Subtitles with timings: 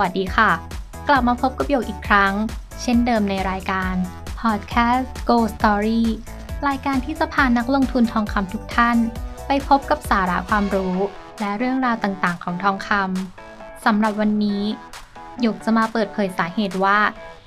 [0.00, 0.50] วัสดีค่ะ
[1.08, 2.32] กลับมาพบกับโยกอีกครั้ง
[2.82, 3.94] เช่นเดิมในรายการ
[4.40, 6.02] Podcast Go Story
[6.68, 8.96] รายการที่จะพานักลงทุนทองคำทุกท่าน
[9.46, 10.96] ไปพบกับสาระความรู้
[11.40, 14.62] และเรื่องราวต่างๆ ของทองคำสำหรับวันนี้
[15.40, 16.98] หยกจะมาเปิดเผยสาเหตุว่า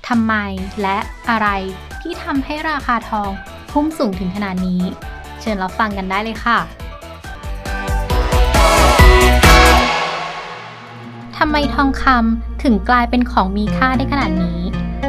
[0.08, 0.34] ทำไม
[0.82, 0.98] และ
[1.30, 1.48] อะไร
[2.02, 3.32] ที่ทำให้ราคาทอง
[3.72, 4.82] พุ่งสูงถึงขนาดนี้
[5.42, 6.60] เชิญรับฟังกันได้เลยค่ะ
[11.38, 14.62] ทำไมทองคำถึงกลายเป็นของมีค่าได้ขนาดนี้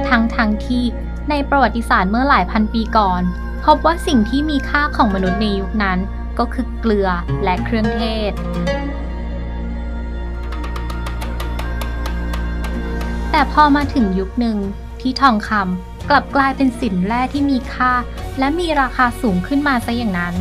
[0.09, 0.84] ทั้งทั้งที่
[1.30, 3.23] ในประวัติศาสตร์เมื่อหลายพันปีก่อน
[3.64, 5.98] พบว่าสิ่งที่มีค่าของมนุษย์ในยุคนั้น
[6.38, 7.09] ก็คือเกลือ
[7.45, 8.33] และเครื่องเทศ
[13.30, 14.58] แต่พอมาถึงยุคหนึ่ง
[15.00, 17.92] ที่ทองคำกลับกลายเป็นสินแร่ที่มีค่า
[18.38, 20.34] และมีราคาสูงขึ้นมาซะอย่างนั้น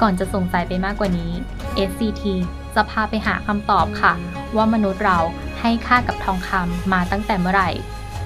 [0.00, 1.32] ก่อนจะสงสัยไปมากกว่านี้
[1.88, 2.22] SCT
[2.74, 4.14] จะพาไปหาคำตอบค่ะ
[4.56, 5.18] ว่ามนุษย์เรา
[5.60, 7.70] ให้ค่ากับทองคำมาตั้งแต่เมื่อไหร่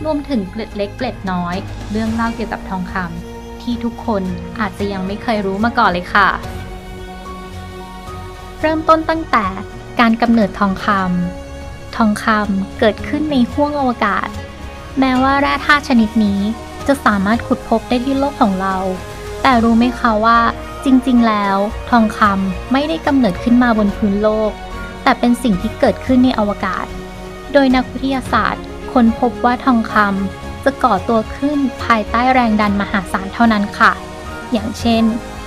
[0.05, 1.57] รวมถึงเกล็ดเล็กเกล็ดน้อย
[1.91, 4.23] เรื่องเล่าเกี่ยวกับทองคำที่ทุกคน
[4.61, 6.29] อาจจะยังไม่เคยรู้มาก่อนเลยค่ะ
[8.61, 9.47] เริ่มต้นตั้งแต่
[10.01, 14.29] การกำเนิดทองคำทองคำเกิดขึ้นในห้วงอวกาศ
[14.99, 16.41] แม้ว่าแร่ธาตุชนิดนี้
[16.87, 18.77] จะสามารถขุดพบได้ที่โลกของเรา
[19.43, 20.39] แต่รู้ไหมคะว่า
[20.85, 21.57] จริงๆ แล้ว
[21.91, 24.53] ทองคำไม่ได้กำเนิดขึ้นมาบนพื้นโลก
[25.09, 26.87] แต่เป็นสิ่งที่เกิดขึ้นในอวกาศ
[27.53, 33.93] โดยนักวิทยาศาสตร์ ค้นพบว่าทองคำจะก่อตัวขึ้นภายใต้แรงดันมหาศาลเท่านั้นค่ะ
[34.53, 35.03] อย่างเช่น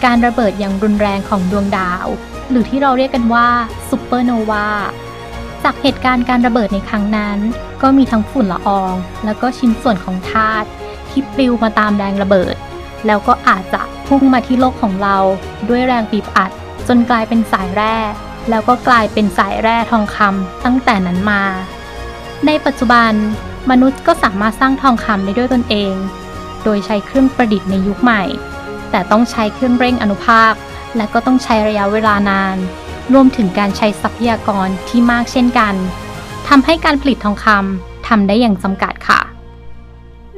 [0.06, 2.06] การระเบิดอย่างรุนแรงของดวงดาว
[2.50, 3.48] หรือที่เราเรียกกันว่า
[3.89, 4.67] ซูเปอร์โนวา
[5.64, 7.38] จากเหตุการณ์การระเบิดในครั้งนั้น
[7.82, 8.94] ก็มีทั้งฝุ่นละออง
[9.26, 10.67] แล้วก็ชิ้นส่วนของธาตุ
[11.09, 12.56] ที่ปลิวมาตามแรงระเบิด
[13.08, 15.17] แล้วก็อาจจะพุ่งมาที่โลกของเรา
[15.70, 16.52] ด้วยแรงบีบอัด
[16.88, 17.98] จนกลายเป็นสายแร่
[18.50, 21.43] แล้วก็กลายเป็นสายแร่ทองคำตั้งแต่นั้นมา
[22.45, 23.11] ในปัจจุบัน
[23.71, 25.93] มนุษย์ก็สามารถสร้างทองคำได้ด้วยตนเอง
[26.64, 28.23] โดยใช้เครื่องประดิษฐ์ในยุคใหม่
[28.92, 30.54] แต่ต้องใช้เครื่องเร่งอนุภาค
[30.95, 32.58] และก็ต้องใช้ระยะเวลานาน
[33.14, 35.76] รวมถึงการใช้ทรัพยากรที่มากเช่นกัน
[36.48, 39.20] ทำให้การผลิตทองคำทำได้อย่างจำกัดค่ะ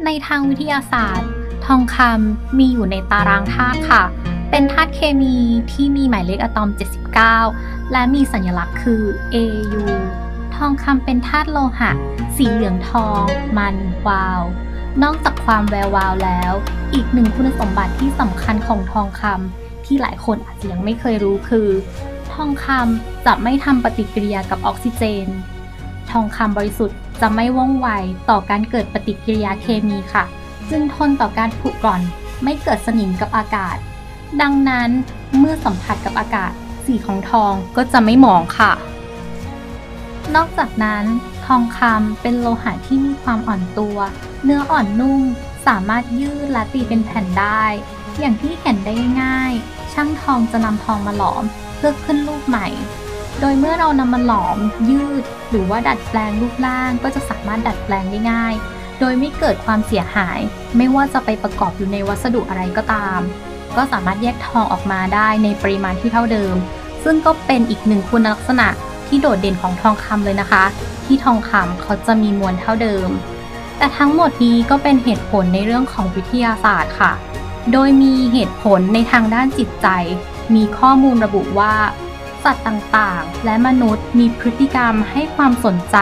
[0.05, 1.29] ในทางวิทยาศาสตร์
[1.65, 4.03] ทองคำมีอยู่ในตารางธาตุค่ะ
[4.55, 5.35] เป็นธาตุเคมี
[5.71, 6.69] ที่มีหมายเลขอะตอม
[7.31, 9.03] 79 และมีสัญลักษณ์คือ
[9.33, 9.75] Au
[10.55, 11.91] ทองคำเป็นธาตุโลหะ
[12.35, 13.23] สีเหลืองทอง
[13.57, 13.77] มัน
[14.07, 14.41] วาว
[15.03, 16.53] นอกจากความแวววาวแล้ว
[16.93, 21.67] อีกหนึ่งคุณสมบัติที่สำคัญของทองคำที่หลายคนอาจจะยังไม่เคยรู้คือ
[22.33, 25.27] ทองคำจะไม่ทำปฏิกิริยากับออกซิเจน
[26.11, 27.87] ทองคำบริสุทธิ์จะไม่ว่องไว
[28.29, 30.23] ต่อการเกิดปฏิกิริยาเคมีค่ะ
[30.69, 32.01] จึงทนต่อการผุกร่อน
[32.43, 33.77] ไม่เกิดสนิมกับอากาศ
[34.41, 34.89] ดังนั้น
[35.39, 36.51] เมื่อสัมผัสกับอากาศ
[36.85, 38.71] สีของทองก็จะไม่หมองค่ะ
[40.35, 41.05] นอกจากนั้น
[41.45, 43.97] ทองคำเป็นโลหะที่มีความอ่อนตัว
[44.43, 45.21] เนื้ออ่อนนุ่ม
[45.67, 47.63] สามารถยืดและตีเป็นแผ่นได้
[48.19, 49.51] อย่างที่เห็นได้ง่าย
[49.93, 51.43] ช่างทองจะนำทองมาหลอม
[51.77, 52.67] เพื่อขึ้นรูปใหม่
[53.39, 54.57] โดยเมื่อเรานำมาหลอม
[54.89, 58.53] ยืด หรือว่าดัดแปลงรูปร่างก็จะสามารถดัดแปลงได้ง่าย
[58.99, 60.39] โดยไม่เกิดความเสียหาย
[60.77, 63.19] ไม่ว่าจะไปประกอบอยู่ในวัสดุอะไรก็ตาม
[63.77, 66.55] ก็สามารถแยกทองออกมาได้ในปริมาณที่เท่าเดิม
[67.03, 68.67] ซึ่งก็เป็นอีกหนึ่งคุณลักษณะ
[69.07, 70.63] ที่โดดเด่นของทองคำเลยนะคะ
[71.05, 73.09] ที่ทองคำเขาจะมีมวลเท่าเดิม
[73.77, 77.11] แต่ทั้งหมดนี้ก็เป็นเหตุผลในเรื่องของวิทยาศาสตร์ค่ะ
[77.71, 79.87] โดยมีเหตุผลในทางด้านจิตใจ
[80.55, 81.73] มีข้อมูลระบุว่า
[82.43, 85.97] สัตว์ต่างๆ และมนุษย์มีพฤติกรรมให้ความสนใจ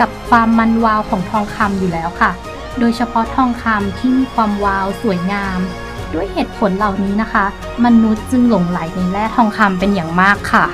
[0.00, 2.30] กับความมันวาวของทองคำอยู่แล้วค่ะ
[2.78, 5.58] โดยเฉพาะทองคำที่มีความวาวสวยงาม
[6.14, 7.44] ด้วยเหตุผลเหล่านี้นะคะ
[7.84, 10.66] มนุษย์จึงหลงไหลในแร่ทองคำเป็นอย่างมากค่ะ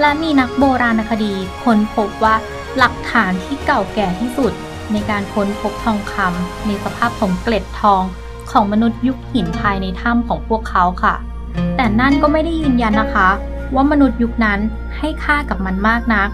[0.00, 2.34] และมีนักโบราณคดีค้นพบว่า
[2.78, 4.52] หลักฐานที่เก่าแก่ที่สุด
[4.92, 8.02] ในการค้นพบทองคำในสภาพของเกล็ดทอง
[8.50, 11.14] ของมนุษย์ยุคหินภายในถ้ำของพวกเขาค่ะ
[11.76, 13.28] แต่นั่นก็ไม่ได้ยืนยันนะคะ
[13.74, 14.60] ว่ามนุษย์ยุคนั้น
[14.98, 16.28] ให้ค่ากับมันมากนัก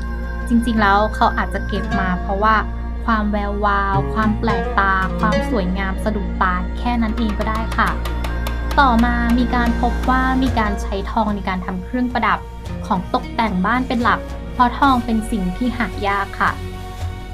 [0.49, 2.55] จริงๆแล้วเขาอาจจะเก็บมาเพราะว่า
[3.05, 7.89] ความแวววาว ความแปลกตา ความสวยงามสะดุดตาแค่นั้นเองก็ได้ค่ะ
[8.81, 12.39] ต่อมามีการพบว่ามีการใช้ทองในการทำเครื่องประดับ
[12.87, 14.21] ของตกแต่งบ้านเป็นหลัก
[14.53, 16.51] เพราะทองเป็นสิ่งที่หายากค่ะ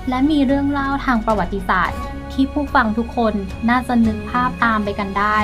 [0.08, 1.98] และมีเรื่องเล่าทางประวัติศาสตร์
[2.32, 3.34] ที่ผู้ฟังทุกคน
[3.68, 5.38] น่าจะนึกภาพตามไปกันได้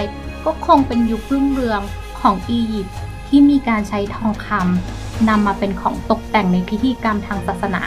[0.44, 1.80] ก็คงเป็นยุครุ่งเรือง
[2.20, 2.96] ของอียิปต์
[3.28, 7.82] ที่มีการใช้ทองคำนำมาเป็นของตกแต่งในพิธีกรรมทางศาสนา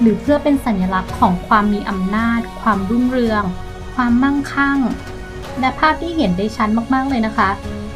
[0.00, 3.42] หรือเพื่อเป็นสัญลักษณ์ของความมีอำนาจ ความรุ่งเรือง
[3.94, 4.78] ความมั่งคั่ง
[5.60, 7.50] และภาพที่เห็นได้ชัดมากๆเลยนะคะ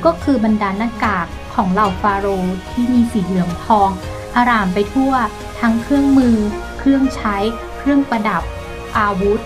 [0.05, 3.91] ก็คือบรรดาหน้ากากของเหล่าฟาโรห์ที่มีสีเหลืองทอง
[4.37, 5.13] อารามไปทั่ว
[5.61, 6.37] ทั้งเครื่องมือ
[6.79, 7.37] เครื่องใช้
[7.79, 8.43] เครื่องประดับ
[8.99, 9.41] อาวุธ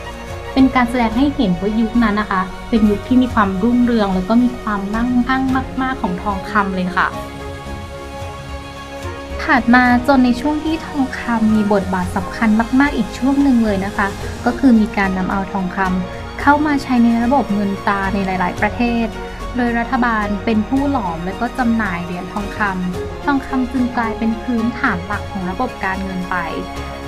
[0.53, 5.43] เป็นการแสดงให้เห็นว่ายุคนั้นนะคะ เป็นยุคที่มีความรุ่งเรือง แล้วก็มีความมั่งคั่ง
[5.83, 7.07] มาก ๆ ของทองคำเลยค่ะ
[9.45, 12.49] ถัดมาจนในช่วงที่ทองคำมีบทบาทสำคัญ
[12.81, 14.07] มาก ๆ อีกช่วงหนึ่งเลยนะคะ
[14.45, 19.07] ก็คือมีการนำเอาทองคำเข้ามาใช้ในระบบเงินตราในหลาย ๆ ประเทศ
[19.57, 26.37] โดยรัฐบาลเป็นผู้หลอมและก็จำหน่ายเหรียญทองคำทองคำจึงกลายเป็นพื้นฐานหลักของระบบการเงินไป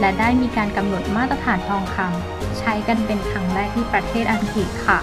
[0.01, 5.01] และได้มีการกำหนดมาตรฐานทองคำใช้กันเป็นครั้งแรกที่ประเทศอังกฤษค่ะ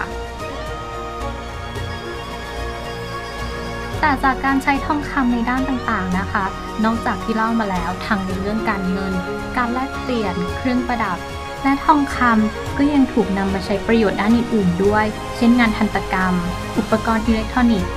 [4.04, 6.44] แต่จากการใช้ทองคำในด้านต่างๆนะคะ
[6.84, 9.12] นอกจากที่เล่ามาแล้วทั้งในเรื่องการเงิน
[9.56, 11.18] การแลกเปลี่ยน เครื่องประดับ
[11.62, 15.06] และทองคำก็ยังถูกนำมาใช้ประโยชน์ด้านอื่นๆด้วย
[15.36, 16.34] เช่นงานทันตกรรม
[16.78, 17.92] อุปกรณ์อิเล็กทรอนิกส์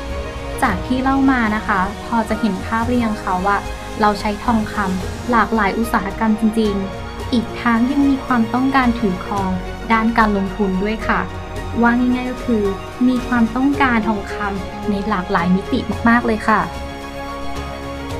[0.63, 3.57] จากที่เล่ามานะคะ พอจะเห็นภาพหรือยังคะว่า
[4.01, 6.73] เราใช้ทองคำหลากหลายอุตสาหกรรมจริง
[7.05, 9.51] ๆ อีกทั้งยังมีความต้องการถือครอง
[9.93, 11.21] ด้านการลงทุนด้วยค่ะ
[11.81, 12.63] ว่าง่ายๆก็คือ
[13.07, 15.79] มีความต้องการทองคำในหลากหลายมิติ
[16.09, 16.61] มากๆเลยค่ะ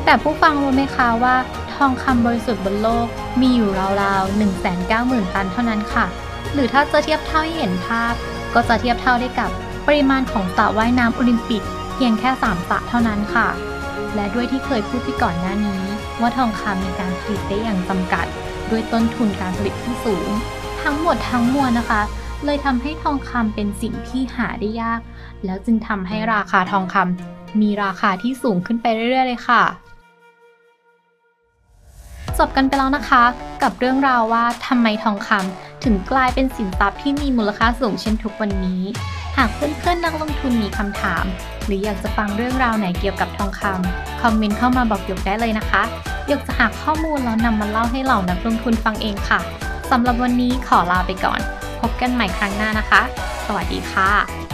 [0.06, 1.36] แต่ผู้ฟังรู้ไหมคะว่า
[1.76, 3.08] ทองคำบริสุทธิ์บนโลก
[3.42, 3.70] มีอยู่
[4.02, 4.40] ราวๆ
[4.80, 6.06] 190,000 ตันเท่านั้นค่ะ
[6.54, 8.14] หรือถ้าจะเทียบเท่าให้เห็นภาพ
[8.54, 9.50] ก็จะเทียบเท่าได้กับ
[9.88, 11.64] ปริมาณของสระว่ายน้ำโอลิมปิก
[11.96, 13.48] เพียงแค่ 3 สระเท่านั้นค่ะ
[14.16, 15.84] และด้วยที่เคยพูดไปก่อนหน้านี้
[16.20, 18.26] ว่าทองคำมีการผลิตได้อย่างจำกัด
[18.72, 20.28] ด้วยต้นทุนการผลิตที่สูง
[20.82, 22.02] ทั้งหมดทั้งมวลนะคะ
[22.46, 25.00] เลยทำให้ทองคำเป็นสิ่งที่หาได้ยาก
[25.46, 29.64] แล้วจึงทำให้ราคาทองคำมีราคาที่สูงขึ้นไปเรื่อยๆเลยค่ะ
[32.38, 33.24] จบกันไปแล้วนะคะ
[33.64, 38.82] กับเรื่องราวว่าทำไมทองคำถึงกลายเป็นสินทรัพย์ที่มีมูลค่าสูงเช่นทุกวันนี้
[39.38, 41.26] หากเพื่อนๆนักลงทุนมีคำถาม
[41.66, 45.82] หรืออยากจะฟังเรื่องราวไหนเกี่ยวกับทองคำคอมเมนต์เข้ามาบอกหยกได้เลยนะคะ
[46.28, 49.40] หยกจะหาข้อมูลแล้วนำมาเล่าให้เหล่านักลงทุนฟังเองค่ะ
[49.92, 51.42] สำหรับวันนี้ขอลาไปก่อน
[51.82, 53.02] พบกันใหม่ครั้งหน้านะคะ
[53.46, 54.45] สวัสดีค่ะ